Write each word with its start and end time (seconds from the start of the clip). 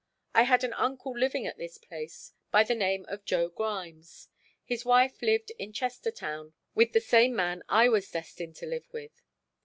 I 0.33 0.45
had 0.45 0.63
an 0.63 0.73
uncle 0.73 1.15
living 1.15 1.45
at 1.45 1.59
this 1.59 1.77
place 1.77 2.33
by 2.49 2.63
the 2.63 2.73
name 2.73 3.05
of 3.07 3.23
Joe 3.23 3.49
Grimes. 3.49 4.29
His 4.65 4.83
wife 4.83 5.21
lived 5.21 5.51
in 5.59 5.73
Chestertown 5.73 6.53
with 6.73 6.93
the 6.93 6.99
same 6.99 7.35
man 7.35 7.61
I 7.69 7.87
was 7.87 8.09
destined 8.09 8.55
to 8.55 8.65
live 8.65 8.91
with. 8.91 9.21